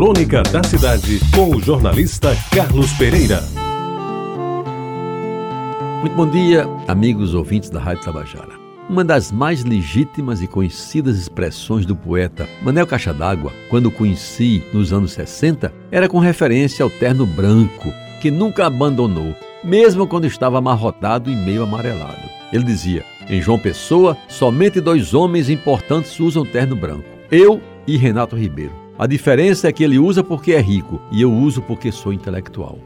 [0.00, 3.44] Crônica da Cidade, com o jornalista Carlos Pereira.
[6.00, 8.58] Muito bom dia, amigos ouvintes da Rádio Tabajara.
[8.88, 14.64] Uma das mais legítimas e conhecidas expressões do poeta Manel Caixa d'Água, quando o conheci
[14.72, 17.92] nos anos 60, era com referência ao terno branco,
[18.22, 22.26] que nunca abandonou, mesmo quando estava amarrotado e meio amarelado.
[22.50, 28.34] Ele dizia: Em João Pessoa, somente dois homens importantes usam terno branco: eu e Renato
[28.34, 28.79] Ribeiro.
[29.00, 32.78] A diferença é que ele usa porque é rico e eu uso porque sou intelectual.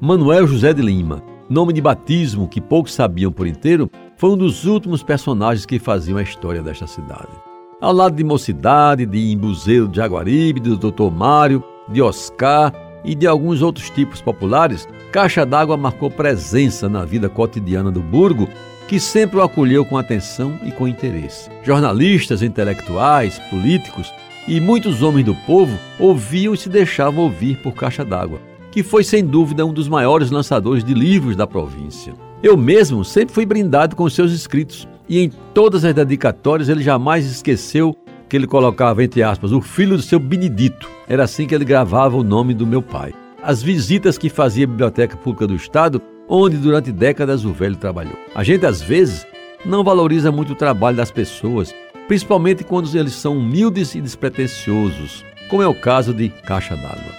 [0.00, 4.64] Manuel José de Lima, nome de batismo que poucos sabiam por inteiro, foi um dos
[4.64, 7.32] últimos personagens que faziam a história desta cidade.
[7.80, 11.10] Ao lado de Mocidade, de Imbuzeiro de Jaguaribe, do Dr.
[11.10, 12.72] Mário, de Oscar
[13.04, 18.48] e de alguns outros tipos populares, Caixa d'Água marcou presença na vida cotidiana do Burgo,
[18.86, 21.50] que sempre o acolheu com atenção e com interesse.
[21.64, 24.12] Jornalistas, intelectuais, políticos
[24.48, 29.02] e muitos homens do povo ouviam e se deixavam ouvir por Caixa d'Água, que foi
[29.02, 32.14] sem dúvida um dos maiores lançadores de livros da província.
[32.42, 37.26] Eu mesmo sempre fui brindado com seus escritos e em todas as dedicatórias ele jamais
[37.26, 37.96] esqueceu
[38.28, 40.88] que ele colocava entre aspas o filho do seu Benedito.
[41.08, 43.14] Era assim que ele gravava o nome do meu pai.
[43.42, 48.16] As visitas que fazia à Biblioteca Pública do Estado, onde durante décadas o velho trabalhou.
[48.34, 49.26] A gente às vezes
[49.64, 51.74] não valoriza muito o trabalho das pessoas
[52.08, 57.14] principalmente quando eles são humildes e despretensiosos, como é o caso de Caixa d'Água.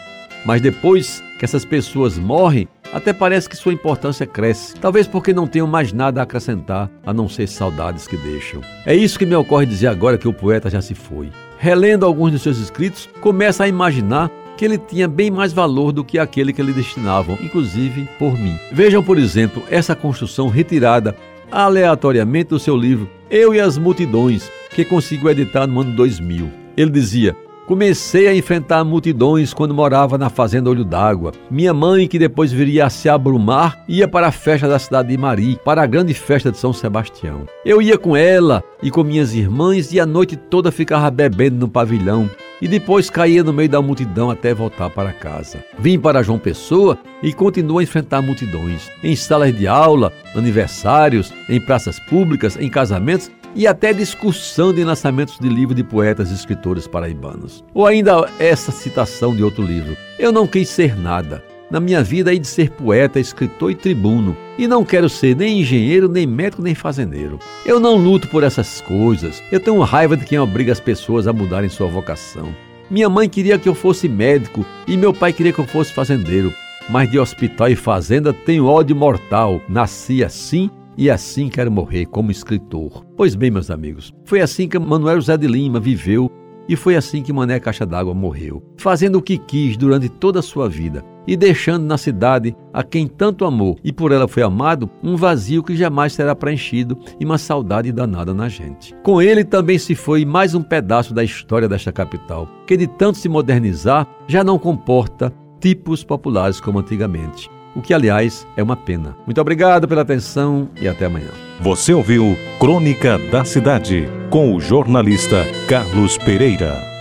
[0.45, 5.45] Mas depois que essas pessoas morrem, até parece que sua importância cresce, talvez porque não
[5.45, 8.61] tenham mais nada a acrescentar a não ser saudades que deixam.
[8.85, 11.29] É isso que me ocorre dizer agora que o poeta já se foi.
[11.59, 16.03] Relendo alguns de seus escritos, começa a imaginar que ele tinha bem mais valor do
[16.03, 18.57] que aquele que lhe destinavam, inclusive por mim.
[18.71, 21.15] Vejam, por exemplo, essa construção retirada
[21.51, 26.51] aleatoriamente do seu livro Eu e as Multidões, que conseguiu editar no ano 2000.
[26.77, 31.31] Ele dizia: Comecei a enfrentar multidões quando morava na fazenda Olho d'Água.
[31.49, 35.17] Minha mãe, que depois viria a se abrumar, ia para a festa da cidade de
[35.17, 37.47] Mari, para a grande festa de São Sebastião.
[37.65, 41.67] Eu ia com ela e com minhas irmãs e a noite toda ficava bebendo no
[41.67, 42.29] pavilhão
[42.61, 45.63] e depois caía no meio da multidão até voltar para casa.
[45.77, 51.59] Vim para João Pessoa e continuo a enfrentar multidões em salas de aula, aniversários, em
[51.59, 56.87] praças públicas, em casamentos e até discussão de lançamentos de livros de poetas e escritores
[56.87, 57.63] paraibanos.
[57.73, 61.43] Ou ainda essa citação de outro livro: Eu não quis ser nada.
[61.69, 65.59] Na minha vida hei de ser poeta, escritor e tribuno, e não quero ser nem
[65.59, 67.39] engenheiro, nem médico, nem fazendeiro.
[67.65, 69.43] Eu não luto por essas coisas.
[69.51, 72.55] Eu tenho raiva de quem obriga as pessoas a mudarem sua vocação.
[72.89, 76.53] Minha mãe queria que eu fosse médico e meu pai queria que eu fosse fazendeiro.
[76.89, 79.61] Mas de hospital e fazenda tenho ódio mortal.
[79.67, 83.03] Nasci assim e assim quero morrer como escritor.
[83.17, 86.31] Pois bem, meus amigos, foi assim que Manuel José de Lima viveu
[86.69, 90.43] e foi assim que Mané Caixa d'Água morreu, fazendo o que quis durante toda a
[90.43, 94.89] sua vida e deixando na cidade a quem tanto amou e por ela foi amado
[95.03, 98.95] um vazio que jamais será preenchido e uma saudade danada na gente.
[99.03, 103.17] Com ele também se foi mais um pedaço da história desta capital, que de tanto
[103.17, 109.15] se modernizar já não comporta tipos populares como antigamente o que, aliás, é uma pena.
[109.23, 111.29] Muito obrigado pela atenção e até amanhã.
[111.59, 116.96] Você ouviu Crônica da Cidade com o jornalista Carlos Pereira.